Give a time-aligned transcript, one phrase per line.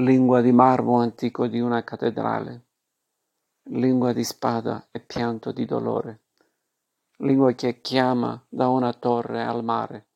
[0.00, 2.66] lingua di marmo antico di una cattedrale,
[3.70, 6.20] lingua di spada e pianto di dolore,
[7.16, 10.06] lingua che chiama da una torre al mare,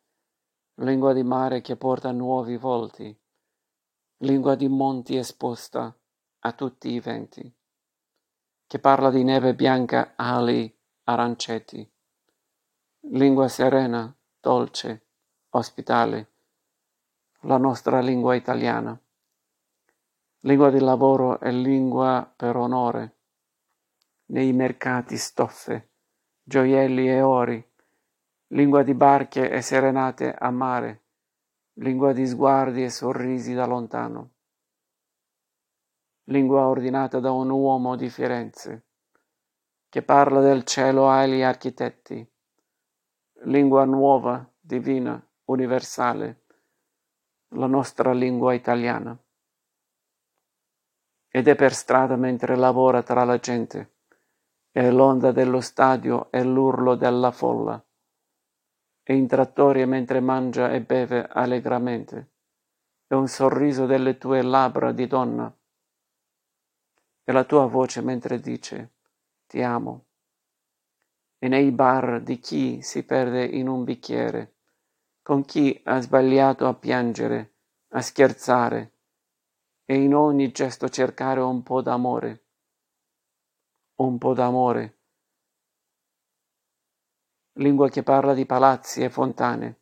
[0.74, 3.20] lingua di mare che porta nuovi volti,
[4.18, 5.92] lingua di monti esposta
[6.38, 7.52] a tutti i venti,
[8.68, 10.72] che parla di neve bianca, ali,
[11.04, 11.92] aranceti,
[13.08, 15.06] lingua serena, dolce,
[15.50, 16.30] ospitale,
[17.40, 18.96] la nostra lingua italiana,
[20.44, 23.16] lingua di lavoro e lingua per onore,
[24.26, 25.90] nei mercati stoffe,
[26.42, 27.72] gioielli e ori,
[28.48, 31.04] lingua di barche e serenate a mare,
[31.74, 34.30] lingua di sguardi e sorrisi da lontano,
[36.24, 38.86] lingua ordinata da un uomo di Firenze,
[39.88, 42.28] che parla del cielo agli architetti,
[43.44, 46.46] lingua nuova, divina, universale,
[47.50, 49.16] la nostra lingua italiana.
[51.34, 53.94] Ed è per strada mentre lavora tra la gente,
[54.70, 57.82] e l'onda dello stadio e l'urlo della folla,
[59.02, 62.32] e in trattoria mentre mangia e beve allegramente,
[63.08, 65.50] e un sorriso delle tue labbra di donna,
[67.24, 68.90] e la tua voce mentre dice
[69.46, 70.04] ti amo.
[71.38, 74.56] E nei bar di chi si perde in un bicchiere,
[75.22, 77.54] con chi ha sbagliato a piangere,
[77.92, 78.92] a scherzare,
[79.92, 82.44] e in ogni gesto cercare un po' d'amore,
[83.96, 85.00] un po' d'amore.
[87.56, 89.80] Lingua che parla di palazzi e fontane,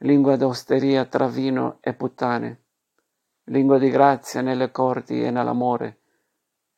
[0.00, 2.64] lingua d'osteria tra vino e puttane,
[3.44, 6.02] lingua di grazia nelle corti e nell'amore,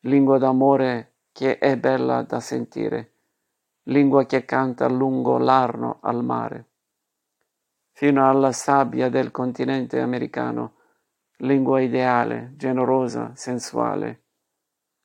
[0.03, 3.15] lingua d'amore che è bella da sentire.
[3.85, 6.69] Lingua che canta lungo l'Arno al mare,
[7.91, 10.75] fino alla sabbia del continente americano,
[11.41, 14.23] lingua ideale, generosa, sensuale,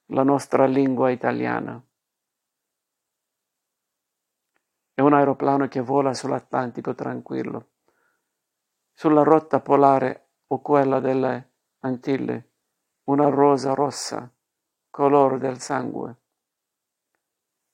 [0.06, 1.82] la nostra lingua italiana.
[4.94, 7.72] È un aeroplano che vola sull'Atlantico tranquillo,
[8.92, 12.52] sulla rotta polare o quella delle Antille,
[13.04, 14.30] una rosa rossa,
[14.91, 16.20] color del sangue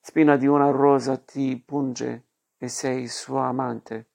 [0.05, 4.09] spina di una rosa ti punge e sei sua amante.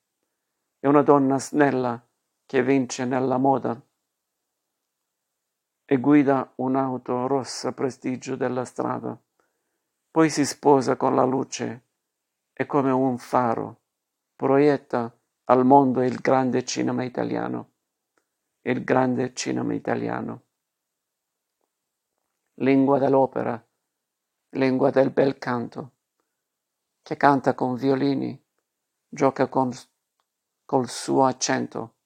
[0.78, 2.06] È una donna snella
[2.44, 3.80] che vince nella moda
[5.90, 9.18] e guida un'auto rossa prestigio della strada.
[10.10, 11.84] Poi si sposa con la luce
[12.52, 13.80] e come un faro
[14.36, 15.10] proietta
[15.44, 17.70] al mondo il grande cinema italiano.
[18.60, 20.42] Il grande cinema italiano.
[22.56, 23.62] Lingua dell'opera
[24.52, 25.92] lingua del bel canto,
[27.02, 28.42] che canta con violini,
[29.06, 29.70] gioca con,
[30.64, 31.96] col suo accento,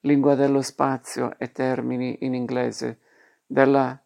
[0.00, 3.00] lingua dello spazio e termini in inglese,
[3.46, 4.00] della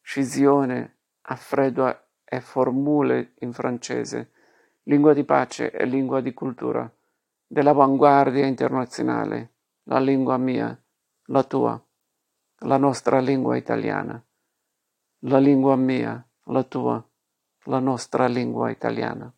[0.00, 4.30] scisione a freddo e formule in francese,
[4.84, 6.90] lingua di pace e lingua di cultura,
[7.46, 9.52] dell'avanguardia internazionale,
[9.84, 10.78] la lingua mia,
[11.26, 11.82] la tua,
[12.60, 14.22] la nostra lingua italiana
[15.22, 17.04] la lingua mia, la tua,
[17.64, 19.32] la nostra lingua italiana.